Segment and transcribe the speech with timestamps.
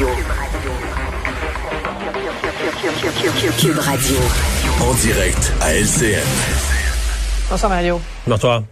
[0.00, 0.16] Radio.
[3.58, 4.16] Cube Radio.
[4.80, 6.24] En direct à LCN.
[7.50, 8.00] Bonsoir Mario.
[8.26, 8.62] Bonsoir.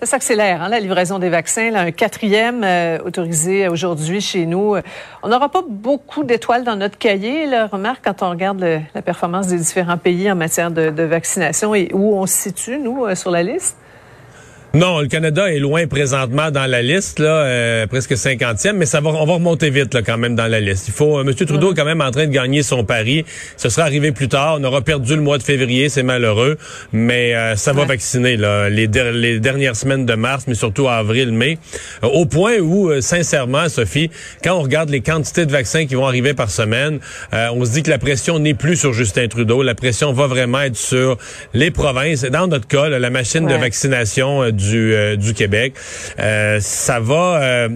[0.00, 1.70] Ça s'accélère, hein, la livraison des vaccins.
[1.70, 4.76] Là, un quatrième euh, autorisé aujourd'hui chez nous.
[5.22, 7.46] On n'aura pas beaucoup d'étoiles dans notre cahier.
[7.46, 7.66] Là.
[7.66, 11.74] Remarque quand on regarde le, la performance des différents pays en matière de, de vaccination
[11.74, 13.78] et où on se situe, nous, euh, sur la liste.
[14.72, 19.00] Non, le Canada est loin présentement dans la liste, là, euh, presque 50e, mais ça
[19.00, 20.86] va, on va remonter vite là, quand même dans la liste.
[20.86, 21.34] Il faut, euh, M.
[21.34, 23.24] Trudeau est quand même en train de gagner son pari.
[23.56, 24.58] Ce sera arrivé plus tard.
[24.60, 26.56] On aura perdu le mois de février, c'est malheureux,
[26.92, 31.32] mais euh, ça va vacciner là, les, les, dernières semaines de mars, mais surtout avril,
[31.32, 31.58] mai,
[32.04, 34.08] au point où, sincèrement, Sophie,
[34.44, 37.00] quand on regarde les quantités de vaccins qui vont arriver par semaine,
[37.32, 39.64] on se dit que la pression n'est plus sur Justin Trudeau.
[39.64, 41.18] La pression va vraiment être sur
[41.54, 42.22] les provinces.
[42.22, 45.74] Dans notre cas, la machine de vaccination du, euh, du Québec.
[46.18, 47.42] Euh, ça va...
[47.42, 47.68] Euh,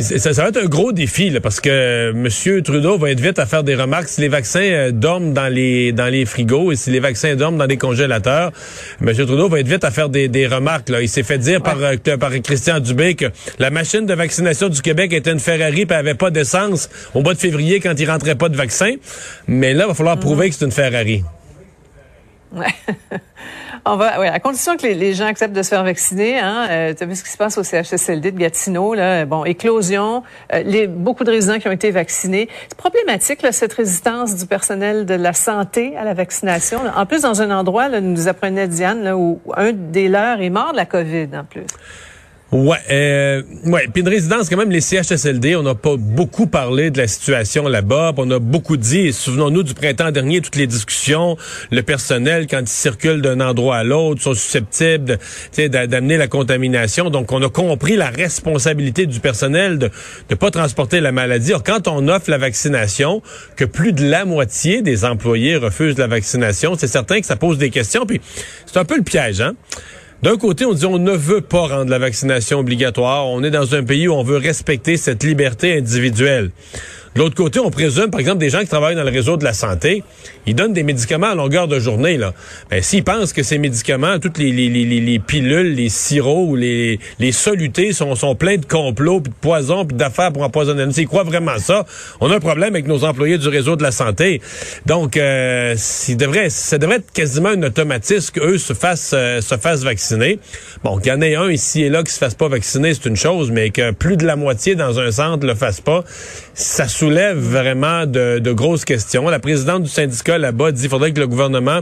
[0.00, 2.62] ça, ça, va être un gros défi là, parce que M.
[2.62, 4.08] Trudeau va être vite à faire des remarques.
[4.08, 7.66] Si les vaccins dorment dans les dans les frigos et si les vaccins dorment dans
[7.66, 8.50] des congélateurs,
[9.02, 9.12] M.
[9.14, 10.88] Trudeau va être vite à faire des, des remarques.
[10.88, 11.02] Là.
[11.02, 11.76] Il s'est fait dire par,
[12.18, 13.26] par Christian Dubé que
[13.58, 17.34] la machine de vaccination du Québec était une Ferrari et avait pas d'essence au mois
[17.34, 18.94] de février quand il rentrait pas de vaccin.
[19.46, 21.22] Mais là, il va falloir prouver que c'est une Ferrari.
[22.52, 22.74] Ouais.
[23.86, 26.38] On va, ouais, à condition que les, gens acceptent de se faire vacciner.
[26.38, 29.26] Hein, euh, tu as vu ce qui se passe au CHSLD de Gatineau, là.
[29.26, 30.22] Bon, éclosion,
[30.54, 32.48] euh, les, beaucoup de résidents qui ont été vaccinés.
[32.68, 36.80] C'est problématique, là, cette résistance du personnel de la santé à la vaccination.
[36.96, 40.48] En plus, dans un endroit, là, nous apprenait Diane, là, où un des leurs est
[40.48, 41.66] mort de la COVID, en plus.
[42.54, 43.88] Ouais, euh, ouais.
[43.92, 47.66] Puis une résidence, quand même, les CHSLD, on n'a pas beaucoup parlé de la situation
[47.66, 48.12] là-bas.
[48.16, 51.36] On a beaucoup dit, souvenons-nous du printemps dernier, toutes les discussions,
[51.72, 55.18] le personnel, quand il circule d'un endroit à l'autre, sont susceptibles
[55.58, 57.10] d'amener la contamination.
[57.10, 59.90] Donc, on a compris la responsabilité du personnel de
[60.30, 61.50] ne pas transporter la maladie.
[61.50, 63.20] Alors, quand on offre la vaccination,
[63.56, 67.58] que plus de la moitié des employés refusent la vaccination, c'est certain que ça pose
[67.58, 68.06] des questions.
[68.06, 68.20] Puis,
[68.64, 69.54] c'est un peu le piège, hein?
[70.24, 73.28] D'un côté, on dit on ne veut pas rendre la vaccination obligatoire.
[73.28, 76.50] On est dans un pays où on veut respecter cette liberté individuelle.
[77.14, 79.44] De l'autre côté, on présume, par exemple, des gens qui travaillent dans le réseau de
[79.44, 80.02] la santé,
[80.46, 82.16] ils donnent des médicaments à longueur de journée.
[82.16, 82.34] Là.
[82.70, 86.98] Ben, s'ils pensent que ces médicaments, toutes les, les, les, les pilules, les sirops les,
[87.18, 91.06] les solutés sont, sont pleins de complots, puis de poisons, puis d'affaires pour empoisonner, s'ils
[91.06, 91.86] croient vraiment ça,
[92.20, 94.40] on a un problème avec nos employés du réseau de la santé.
[94.86, 100.38] Donc, euh, ça devrait être quasiment un automatisme qu'eux se fassent, euh, se fassent vacciner.
[100.82, 103.06] Bon, qu'il y en ait un ici et là qui se fasse pas vacciner, c'est
[103.06, 106.04] une chose, mais que plus de la moitié dans un centre le fasse pas,
[106.54, 109.28] ça soulève vraiment de, de grosses questions.
[109.28, 111.80] La présidente du syndicat là-bas dit qu'il faudrait que le gouvernement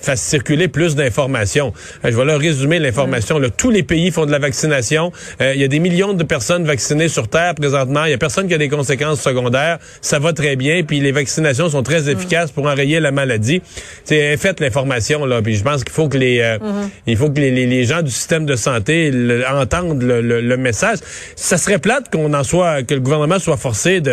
[0.00, 1.72] fasse circuler plus d'informations.
[2.04, 3.40] Euh, je vais leur résumer l'information.
[3.56, 5.12] Tous les pays font de la vaccination.
[5.40, 8.04] Euh, il y a des millions de personnes vaccinées sur Terre présentement.
[8.04, 9.78] Il y a personne qui a des conséquences secondaires.
[10.00, 10.82] Ça va très bien.
[10.84, 13.62] Puis les vaccinations sont très efficaces pour enrayer la maladie.
[14.04, 15.42] C'est faites l'information là.
[15.42, 16.88] Puis je pense qu'il faut que les euh, mm-hmm.
[17.06, 19.10] il faut que les, les, gens du système de santé
[19.50, 20.98] entendent le, le, message.
[21.34, 24.11] Ça serait plate qu'on en soit que le gouvernement soit forcé de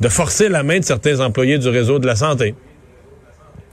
[0.00, 2.54] de forcer la main de certains employés du réseau de la santé.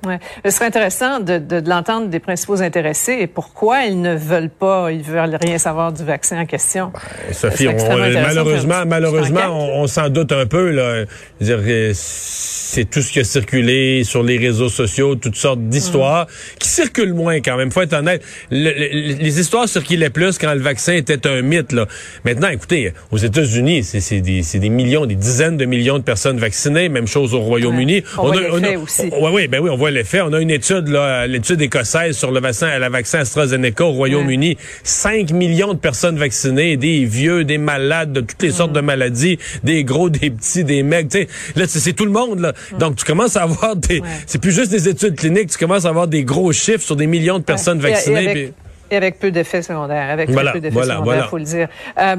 [0.06, 0.20] Ouais.
[0.44, 4.50] Ce serait intéressant de, de, de l'entendre des principaux intéressés et pourquoi ils ne veulent
[4.50, 6.92] pas, ils veulent rien savoir du vaccin en question.
[6.94, 10.72] Ben, Sophie, malheureusement, malheureusement, on, s'en doute un peu.
[10.72, 11.06] Là.
[11.40, 11.60] Dire,
[11.94, 17.14] c'est tout ce qui a circulé sur les réseaux sociaux, toutes sortes d'histoires qui circulent
[17.14, 17.72] moins quand même.
[17.72, 18.24] Faut être honnête.
[18.50, 21.74] les histoires circulaient plus quand le vaccin était un mythe.
[21.74, 21.88] Là.
[22.26, 26.90] Maintenant, écoutez, aux États-Unis, c'est des, des, millions, des dizaines de millions de personnes vaccinées.
[26.90, 28.04] Même chose au Royaume-Uni.
[28.18, 29.12] On, voit a, on aussi.
[29.34, 30.22] oui, ben oui, on voit l'effet.
[30.22, 34.58] On a une étude, là, l'étude écossaise sur le vaccin, la vaccin AstraZeneca au Royaume-Uni.
[34.84, 39.38] 5 millions de personnes vaccinées, des vieux, des malades de toutes les sortes de maladies,
[39.64, 41.14] des gros, des petits, des mecs.
[41.56, 42.40] Là, c'est tout le monde.
[42.40, 42.54] Là.
[42.80, 44.02] Donc, tu commences à avoir des...
[44.26, 47.08] C'est plus juste des études cliniques, tu commences à avoir des gros chiffres sur des
[47.08, 48.54] millions de personnes vaccinées.
[48.92, 50.10] Et avec, peu d'effets secondaires.
[50.10, 51.68] Avec peu d'effets secondaires, faut le dire.
[51.98, 52.18] Euh,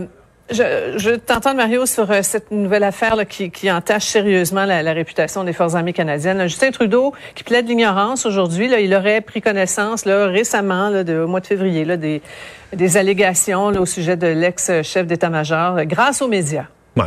[0.50, 5.52] je, je t'entends, Mario, sur euh, cette nouvelle affaire qui, entache sérieusement la, réputation des
[5.52, 6.42] Forces armées canadiennes.
[6.42, 11.46] Justin Trudeau, qui plaide l'ignorance aujourd'hui, il aurait pris connaissance récemment, de, au mois de
[11.46, 12.22] février, des,
[12.72, 16.66] des allégations au sujet de l'ex-chef d'état-major grâce aux médias.
[16.94, 17.04] Ouais.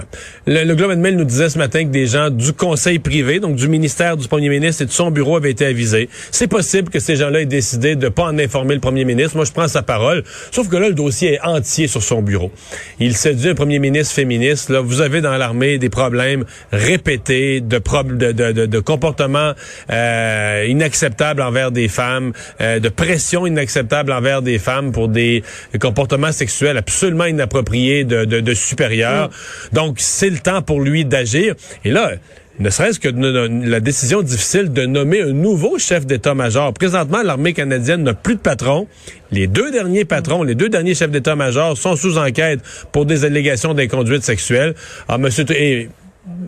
[0.47, 3.39] Le, le, Globe and Mail nous disait ce matin que des gens du conseil privé,
[3.39, 6.09] donc du ministère du premier ministre et de son bureau avaient été avisés.
[6.31, 9.35] C'est possible que ces gens-là aient décidé de pas en informer le premier ministre.
[9.35, 10.23] Moi, je prends sa parole.
[10.49, 12.51] Sauf que là, le dossier est entier sur son bureau.
[12.99, 14.69] Il séduit un premier ministre féministe.
[14.69, 19.53] Là, vous avez dans l'armée des problèmes répétés de, de, de, de, comportements
[19.91, 25.43] euh, inacceptables envers des femmes, euh, de pression inacceptable envers des femmes pour des
[25.79, 29.29] comportements sexuels absolument inappropriés de, de, supérieurs.
[29.75, 31.53] Donc, c'est le temps pour lui d'agir.
[31.83, 32.13] Et là,
[32.59, 36.71] ne serait-ce que la décision difficile de nommer un nouveau chef d'état-major.
[36.71, 38.87] Présentement, l'armée canadienne n'a plus de patron.
[39.31, 42.61] Les deux derniers patrons, les deux derniers chefs d'état-major sont sous enquête
[42.93, 44.75] pour des allégations d'inconduite sexuelle.
[45.09, 45.89] Alors, monsieur, et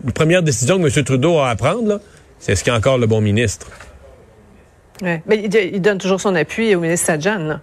[0.06, 1.04] la première décision que M.
[1.04, 2.00] Trudeau a à prendre,
[2.38, 3.66] c'est est-ce qu'il y a encore le bon ministre?
[5.02, 5.22] Ouais.
[5.26, 7.60] Mais il, donne toujours son appui au ministre Sadjan.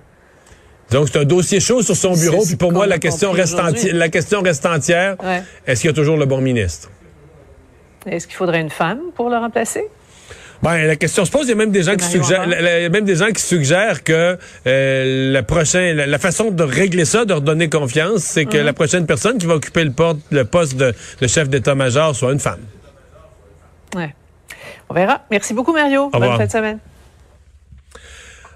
[0.92, 2.46] Donc, c'est un dossier chaud sur son bureau.
[2.46, 3.60] Puis pour moi, la question, reste
[3.92, 5.16] la question reste entière.
[5.66, 6.90] Est-ce qu'il y a toujours le bon ministre?
[8.06, 9.88] Est-ce qu'il faudrait une femme pour le remplacer?
[10.62, 11.48] Ben, la question se pose.
[11.48, 14.38] Il y a même des gens qui suggèrent, même des gens qui suggèrent que
[14.68, 18.66] euh, la prochaine, la, façon de régler ça, de redonner confiance, c'est que mhm.
[18.66, 19.94] la prochaine personne qui va occuper le,
[20.32, 20.94] le poste de,
[21.28, 22.62] chef d'état-major soit une femme.
[23.96, 24.14] Ouais.
[24.90, 25.22] On verra.
[25.30, 26.10] Merci beaucoup, Mario.
[26.10, 26.80] Bonne fin de semaine.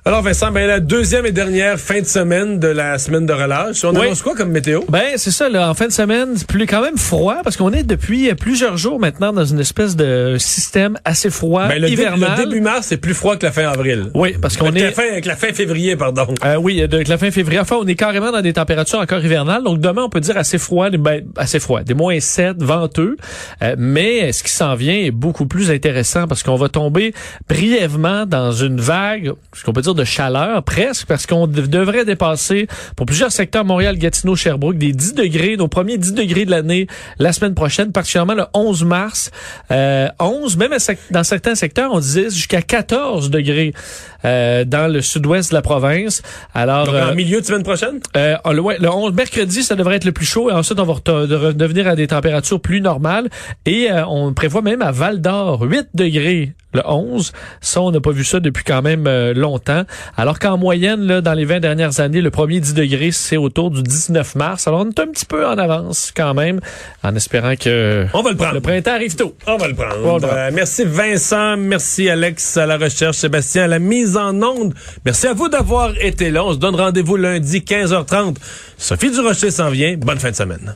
[0.05, 3.83] Alors Vincent, ben la deuxième et dernière fin de semaine de la semaine de relâche.
[3.83, 4.81] On annonce quoi comme météo?
[4.87, 7.83] Ben c'est ça, là, en fin de semaine, plus quand même froid parce qu'on est
[7.83, 12.37] depuis plusieurs jours maintenant dans une espèce de système assez froid ben, le hivernal.
[12.37, 14.09] le début mars, c'est plus froid que la fin avril.
[14.13, 14.79] Oui, parce qu'on est...
[14.79, 16.33] La fin, avec la fin février, pardon.
[16.45, 17.59] Euh, oui, avec la fin février.
[17.59, 19.63] Enfin, on est carrément dans des températures encore hivernales.
[19.63, 23.17] Donc demain, on peut dire assez froid, ben, assez froid, des moins 7, venteux.
[23.61, 27.13] Euh, mais ce qui s'en vient est beaucoup plus intéressant parce qu'on va tomber
[27.49, 32.67] brièvement dans une vague, ce qu'on peut dire de chaleur, presque, parce qu'on devrait dépasser
[32.95, 36.87] pour plusieurs secteurs Montréal, Gatineau, Sherbrooke des 10 degrés, nos premiers 10 degrés de l'année
[37.17, 39.31] la semaine prochaine, particulièrement le 11 mars.
[39.71, 40.75] Euh, 11, même
[41.11, 43.73] dans certains secteurs, on disait jusqu'à 14 degrés
[44.25, 46.21] euh, dans le sud-ouest de la province.
[46.53, 47.99] Alors, Donc, en euh, milieu de semaine prochaine?
[48.15, 51.87] Euh, le 11, mercredi, ça devrait être le plus chaud et ensuite on va redevenir
[51.87, 53.29] à des températures plus normales
[53.65, 57.31] et euh, on prévoit même à Val d'Or 8 degrés le 11.
[57.61, 59.83] Ça, on n'a pas vu ça depuis quand même euh, longtemps.
[60.15, 63.71] Alors qu'en moyenne, là, dans les 20 dernières années, le premier 10 degrés, c'est autour
[63.71, 64.67] du 19 mars.
[64.67, 66.59] Alors, on est un petit peu en avance quand même,
[67.03, 68.53] en espérant que on va le, prendre.
[68.53, 69.35] le printemps arrive tôt.
[69.47, 70.27] On va le prendre.
[70.31, 73.79] Euh, merci Vincent, merci Alex à la recherche, Sébastien à la
[74.17, 74.73] en onde.
[75.05, 76.43] Merci à vous d'avoir été là.
[76.43, 78.35] On se donne rendez-vous lundi 15h30.
[78.77, 79.95] Sophie Durocher s'en vient.
[79.97, 80.75] Bonne fin de semaine.